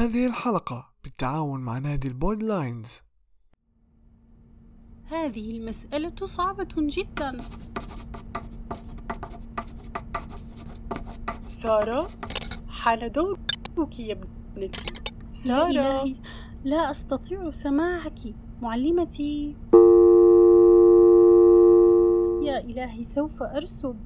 هذه 0.00 0.26
الحلقة 0.26 0.92
بالتعاون 1.04 1.60
مع 1.60 1.78
نادي 1.78 2.08
البود 2.08 2.42
لاينز. 2.42 3.02
هذه 5.04 5.50
المسألة 5.50 6.26
صعبة 6.26 6.68
جدا. 6.76 7.40
سارة 11.62 12.10
حان 12.68 13.12
دورك 13.12 14.00
يا 14.00 14.12
ابنتي. 14.12 15.02
يا 15.34 15.44
سارة. 15.44 15.70
إلهي 15.70 16.16
لا 16.64 16.90
أستطيع 16.90 17.50
سماعك 17.50 18.34
معلمتي. 18.62 19.56
يا 22.42 22.58
إلهي 22.58 23.02
سوف 23.02 23.42
أرسب. 23.42 23.96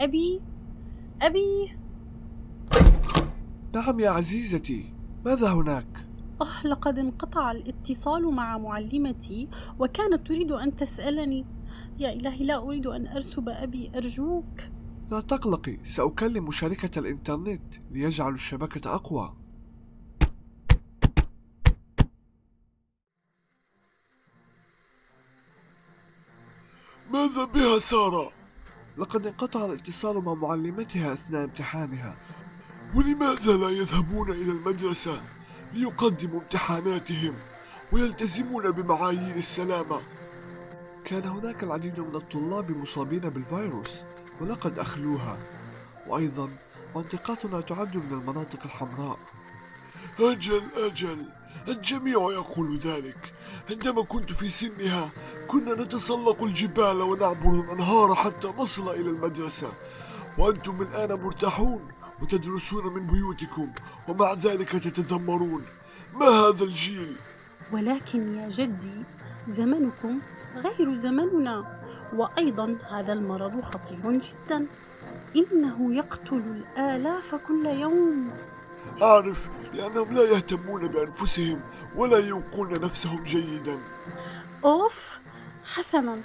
أبي 0.00 0.40
أبي. 1.22 1.70
نعم 3.74 4.00
يا 4.00 4.10
عزيزتي. 4.10 5.01
ماذا 5.24 5.52
هناك؟ 5.52 5.86
أه 6.40 6.66
لقد 6.66 6.98
انقطع 6.98 7.50
الاتصال 7.50 8.34
مع 8.34 8.58
معلمتي 8.58 9.48
وكانت 9.78 10.26
تريد 10.26 10.52
أن 10.52 10.76
تسألني 10.76 11.46
يا 11.98 12.12
إلهي 12.12 12.44
لا 12.44 12.56
أريد 12.56 12.86
أن 12.86 13.06
أرسب 13.06 13.48
أبي 13.48 13.90
أرجوك 13.96 14.60
لا 15.10 15.20
تقلقي 15.20 15.78
سأكلم 15.84 16.50
شركة 16.50 16.98
الإنترنت 16.98 17.74
ليجعلوا 17.90 18.34
الشبكة 18.34 18.94
أقوى 18.94 19.34
ماذا 27.12 27.44
بها 27.44 27.78
سارة؟ 27.78 28.32
لقد 28.98 29.26
انقطع 29.26 29.64
الاتصال 29.64 30.24
مع 30.24 30.34
معلمتها 30.34 31.12
أثناء 31.12 31.44
امتحانها 31.44 32.16
ولماذا 32.94 33.56
لا 33.56 33.68
يذهبون 33.68 34.30
إلى 34.30 34.52
المدرسة 34.52 35.20
ليقدموا 35.74 36.40
امتحاناتهم 36.40 37.34
ويلتزمون 37.92 38.70
بمعايير 38.70 39.36
السلامة؟ 39.36 40.00
كان 41.04 41.24
هناك 41.24 41.62
العديد 41.62 42.00
من 42.00 42.16
الطلاب 42.16 42.70
مصابين 42.70 43.20
بالفيروس 43.20 43.90
ولقد 44.40 44.78
أخلوها. 44.78 45.38
وأيضا 46.06 46.48
منطقتنا 46.96 47.60
تعد 47.60 47.96
من 47.96 48.12
المناطق 48.12 48.58
الحمراء. 48.64 49.18
أجل 50.20 50.62
أجل. 50.76 51.28
الجميع 51.68 52.14
يقول 52.14 52.78
ذلك. 52.78 53.32
عندما 53.70 54.02
كنت 54.02 54.32
في 54.32 54.48
سنها 54.48 55.10
كنا 55.48 55.74
نتسلق 55.74 56.42
الجبال 56.42 57.02
ونعبر 57.02 57.50
الأنهار 57.60 58.14
حتى 58.14 58.52
نصل 58.58 58.90
إلى 58.90 59.10
المدرسة. 59.10 59.72
وأنتم 60.38 60.82
الآن 60.82 61.22
مرتاحون. 61.22 61.88
وتدرسون 62.22 62.94
من 62.94 63.06
بيوتكم 63.06 63.72
ومع 64.08 64.32
ذلك 64.32 64.68
تتذمرون. 64.68 65.64
ما 66.14 66.26
هذا 66.26 66.64
الجيل؟ 66.64 67.16
ولكن 67.72 68.38
يا 68.38 68.48
جدي 68.48 69.02
زمنكم 69.48 70.20
غير 70.56 70.98
زمننا. 70.98 71.82
وأيضا 72.12 72.76
هذا 72.90 73.12
المرض 73.12 73.60
خطير 73.60 74.20
جدا. 74.20 74.66
إنه 75.36 75.94
يقتل 75.94 76.42
الآلاف 76.56 77.34
كل 77.34 77.66
يوم. 77.66 78.30
أعرف 79.02 79.48
لأنهم 79.74 80.14
لا 80.14 80.22
يهتمون 80.22 80.88
بأنفسهم 80.88 81.60
ولا 81.96 82.18
يوقون 82.18 82.80
نفسهم 82.80 83.24
جيدا. 83.24 83.78
أوف 84.64 85.10
حسنا. 85.64 86.18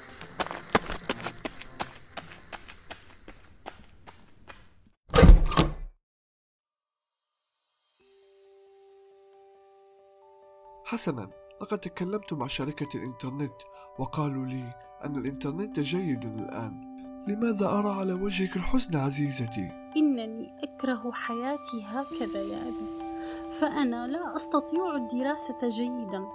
حسنا 10.89 11.29
لقد 11.61 11.77
تكلمت 11.77 12.33
مع 12.33 12.47
شركة 12.47 12.97
الإنترنت 12.97 13.53
وقالوا 13.99 14.45
لي 14.45 14.73
أن 15.05 15.15
الإنترنت 15.15 15.79
جيد 15.79 16.23
الآن. 16.23 16.97
لماذا 17.27 17.65
أرى 17.65 17.89
على 17.89 18.13
وجهك 18.13 18.55
الحزن 18.55 18.95
عزيزتي؟ 18.95 19.71
إنني 19.97 20.53
أكره 20.63 21.11
حياتي 21.11 21.83
هكذا 21.85 22.41
يا 22.41 22.61
أبي. 22.61 23.19
فأنا 23.59 24.07
لا 24.07 24.35
أستطيع 24.35 24.95
الدراسة 24.95 25.67
جيدا 25.67 26.25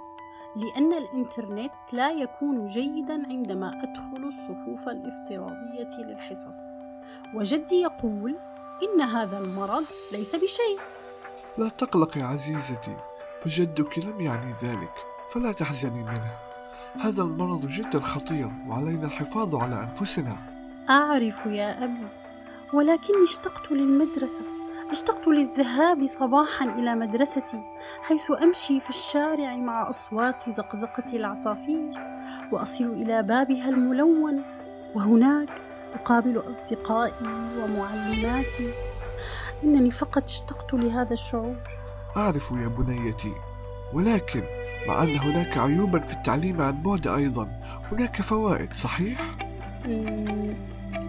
لأن 0.55 0.93
الإنترنت 0.93 1.73
لا 1.93 2.11
يكون 2.11 2.67
جيدا 2.67 3.27
عندما 3.27 3.83
أدخل 3.83 4.23
الصفوف 4.23 4.89
الافتراضية 4.89 6.05
للحصص. 6.05 6.57
وجدي 7.35 7.75
يقول 7.75 8.37
إن 8.83 9.01
هذا 9.01 9.37
المرض 9.37 9.83
ليس 10.11 10.35
بشيء. 10.35 10.79
لا 11.57 11.69
تقلقي 11.69 12.21
عزيزتي. 12.21 12.95
فجدك 13.43 14.05
لم 14.05 14.21
يعني 14.21 14.53
ذلك 14.63 14.93
فلا 15.33 15.51
تحزني 15.51 16.03
منه. 16.03 16.31
هذا 17.01 17.23
المرض 17.23 17.65
جدا 17.65 17.99
خطير 17.99 18.49
وعلينا 18.67 19.05
الحفاظ 19.05 19.55
على 19.55 19.79
أنفسنا. 19.79 20.35
أعرف 20.89 21.45
يا 21.45 21.83
أبي 21.83 22.07
ولكني 22.73 23.23
اشتقت 23.23 23.71
للمدرسة. 23.71 24.41
اشتقت 24.91 25.27
للذهاب 25.27 26.05
صباحا 26.05 26.65
إلى 26.65 26.95
مدرستي 26.95 27.61
حيث 28.01 28.31
أمشي 28.31 28.79
في 28.79 28.89
الشارع 28.89 29.55
مع 29.55 29.89
أصوات 29.89 30.49
زقزقة 30.49 31.15
العصافير 31.17 31.93
وأصل 32.51 32.85
إلى 32.85 33.23
بابها 33.23 33.69
الملون. 33.69 34.43
وهناك 34.95 35.49
أقابل 35.93 36.43
أصدقائي 36.49 37.13
ومعلماتي. 37.59 38.73
إنني 39.63 39.91
فقط 39.91 40.23
اشتقت 40.23 40.73
لهذا 40.73 41.13
الشعور. 41.13 41.55
أعرف 42.17 42.51
يا 42.51 42.67
بنيتي 42.67 43.33
ولكن 43.93 44.43
مع 44.87 45.03
أن 45.03 45.17
هناك 45.17 45.57
عيوبا 45.57 45.99
في 45.99 46.13
التعليم 46.13 46.61
عن 46.61 46.81
بعد 46.81 47.07
أيضا 47.07 47.49
هناك 47.91 48.21
فوائد 48.21 48.73
صحيح؟ 48.73 49.21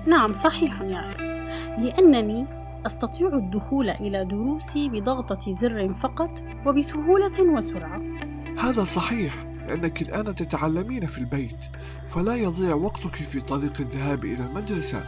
نعم 0.07 0.33
صحيح 0.33 0.81
يا 0.81 1.11
أبي 1.11 1.25
لأنني 1.79 2.47
أستطيع 2.87 3.29
الدخول 3.29 3.91
إلى 3.91 4.25
دروسي 4.25 4.89
بضغطة 4.89 5.53
زر 5.53 5.95
فقط 5.95 6.31
وبسهولة 6.67 7.41
وسرعة. 7.41 8.03
هذا 8.59 8.85
صحيح 8.85 9.35
لأنك 9.69 10.03
الآن 10.03 10.35
تتعلمين 10.35 11.07
في 11.07 11.19
البيت 11.19 11.65
فلا 12.07 12.35
يضيع 12.35 12.75
وقتك 12.75 13.15
في 13.15 13.41
طريق 13.41 13.81
الذهاب 13.81 14.25
إلى 14.25 14.47
المدرسة. 14.47 15.03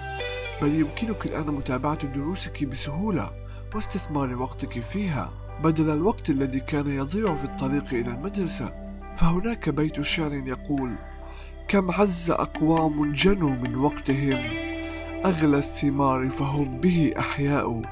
بل 0.62 0.74
يمكنك 0.74 1.26
الآن 1.26 1.46
متابعة 1.46 2.06
دروسك 2.06 2.64
بسهولة 2.64 3.30
واستثمار 3.74 4.36
وقتك 4.36 4.80
فيها. 4.80 5.45
بدل 5.64 5.90
الوقت 5.90 6.30
الذي 6.30 6.60
كان 6.60 6.86
يضيع 6.90 7.34
في 7.34 7.44
الطريق 7.44 7.84
إلى 7.92 8.10
المدرسة 8.10 8.72
فهناك 9.16 9.68
بيت 9.68 10.00
شعر 10.00 10.32
يقول 10.32 10.94
كم 11.68 11.90
عز 11.90 12.30
أقوام 12.30 13.12
جنوا 13.12 13.50
من 13.50 13.76
وقتهم 13.76 14.66
أغلى 15.24 15.58
الثمار 15.58 16.28
فهم 16.28 16.80
به 16.80 17.14
أحياء. 17.18 17.82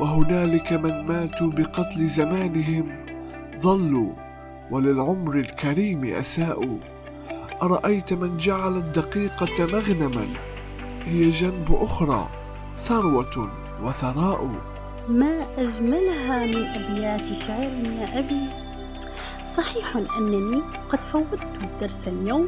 وهنالك 0.00 0.72
من 0.72 1.06
ماتوا 1.06 1.50
بقتل 1.50 2.06
زمانهم 2.06 2.88
ظلوا 3.58 4.12
وللعمر 4.70 5.34
الكريم 5.34 6.04
أساءوا. 6.04 6.78
أرأيت 7.62 8.12
من 8.12 8.36
جعل 8.36 8.76
الدقيقة 8.76 9.66
مغنما 9.66 10.26
هي 11.04 11.30
جنب 11.30 11.72
أخرى 11.72 12.28
ثروة 12.76 13.50
وثراء 13.82 14.50
ما 15.08 15.46
أجملها 15.58 16.46
من 16.46 16.66
أبيات 16.66 17.32
شعر 17.32 17.72
يا 17.84 18.18
أبي. 18.18 18.40
صحيح 19.54 19.96
أنني 19.96 20.62
قد 20.92 21.02
فوتت 21.02 21.40
الدرس 21.62 22.08
اليوم 22.08 22.46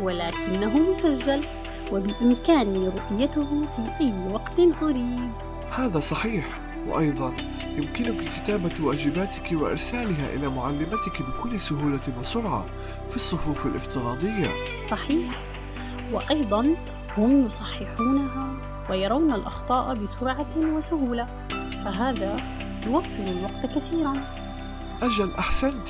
ولكنه 0.00 0.90
مسجل 0.90 1.44
وبإمكاني 1.92 2.88
رؤيته 2.88 3.66
في 3.66 3.82
أي 4.00 4.32
وقت 4.32 4.60
أريد. 4.82 5.30
هذا 5.70 5.98
صحيح 5.98 6.60
وأيضا 6.88 7.36
يمكنك 7.76 8.34
كتابة 8.36 8.84
واجباتك 8.84 9.52
وإرسالها 9.52 10.34
إلى 10.34 10.48
معلمتك 10.48 11.22
بكل 11.22 11.60
سهولة 11.60 12.00
وسرعة 12.20 12.66
في 13.08 13.16
الصفوف 13.16 13.66
الافتراضية. 13.66 14.48
صحيح 14.88 15.42
وأيضا 16.12 16.76
هم 17.18 17.46
يصححونها 17.46 18.52
ويرون 18.90 19.32
الأخطاء 19.32 19.94
بسرعة 19.94 20.56
وسهولة. 20.56 21.28
فهذا 21.84 22.36
يوفر 22.86 23.24
الوقت 23.24 23.66
كثيرا. 23.66 24.14
أجل 25.02 25.34
أحسنت 25.38 25.88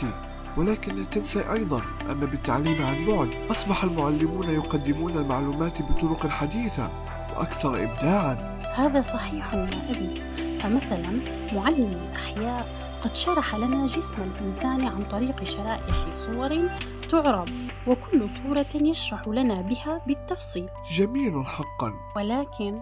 ولكن 0.56 0.96
لا 0.96 1.04
تنسي 1.04 1.52
أيضا 1.52 1.82
أن 2.10 2.20
بالتعليم 2.20 2.82
عن 2.82 3.06
بعد 3.06 3.50
أصبح 3.50 3.84
المعلمون 3.84 4.44
يقدمون 4.44 5.12
المعلومات 5.12 5.82
بطرق 5.82 6.26
حديثة 6.26 6.90
وأكثر 7.36 7.84
إبداعا. 7.84 8.60
هذا 8.74 9.00
صحيح 9.00 9.54
يا 9.54 9.68
أبي. 9.90 10.22
فمثلا 10.62 11.10
معلم 11.52 12.08
الأحياء 12.10 12.66
قد 13.04 13.14
شرح 13.14 13.54
لنا 13.54 13.86
جسم 13.86 14.22
الإنسان 14.22 14.86
عن 14.86 15.02
طريق 15.02 15.44
شرائح 15.44 16.10
صور 16.10 16.68
تعرض 17.10 17.50
وكل 17.86 18.28
صورة 18.42 18.74
يشرح 18.74 19.28
لنا 19.28 19.60
بها 19.60 20.00
بالتفصيل. 20.06 20.68
جميل 20.90 21.46
حقا. 21.46 21.92
ولكن 22.16 22.80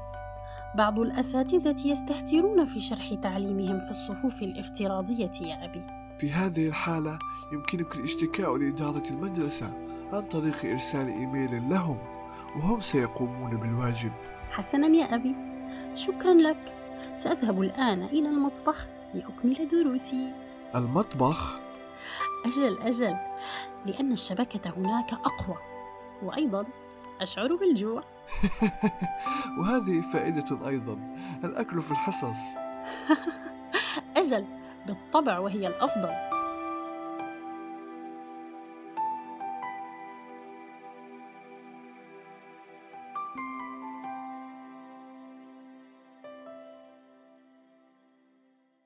بعض 0.75 0.99
الأساتذة 0.99 1.87
يستهترون 1.87 2.65
في 2.65 2.81
شرح 2.81 3.15
تعليمهم 3.15 3.81
في 3.81 3.91
الصفوف 3.91 4.43
الافتراضية 4.43 5.33
يا 5.41 5.65
أبي. 5.65 5.83
في 6.19 6.31
هذه 6.33 6.69
الحالة 6.69 7.19
يمكنك 7.53 7.97
الاشتكاء 7.97 8.57
لإدارة 8.57 9.03
المدرسة 9.11 9.71
عن 10.13 10.23
طريق 10.23 10.65
إرسال 10.65 11.09
إيميل 11.09 11.71
لهم 11.71 11.99
وهم 12.57 12.81
سيقومون 12.81 13.57
بالواجب. 13.57 14.13
حسنا 14.51 14.87
يا 14.87 15.15
أبي. 15.15 15.35
شكرا 15.95 16.35
لك. 16.35 16.75
سأذهب 17.15 17.63
الآن 17.63 18.03
إلى 18.03 18.29
المطبخ 18.29 18.89
لأكمل 19.15 19.69
دروسي. 19.73 20.33
المطبخ؟ 20.75 21.61
أجل 22.47 22.79
أجل 22.83 23.17
لأن 23.87 24.13
الشبكة 24.13 24.71
هناك 24.77 25.13
أقوى. 25.13 25.57
وأيضا 26.23 26.67
أشعر 27.23 27.55
بالجوع. 27.55 28.05
وهذه 29.59 30.01
فائدة 30.01 30.69
أيضا 30.69 30.99
الأكل 31.45 31.81
في 31.81 31.91
الحصص. 31.91 32.39
أجل 34.17 34.47
بالطبع 34.87 35.39
وهي 35.39 35.67
الأفضل. 35.67 36.32